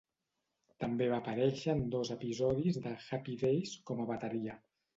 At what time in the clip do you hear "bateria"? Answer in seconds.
4.15-4.61